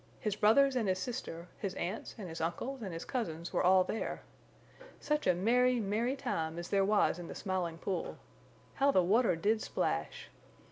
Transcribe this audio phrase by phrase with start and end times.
[0.19, 3.83] His brothers and his sister, his aunts and his uncles and his cousins were all
[3.83, 4.23] there.
[4.99, 8.17] Such a merry, merry time as there was in the Smiling Pool!
[8.73, 10.29] How the water did splash!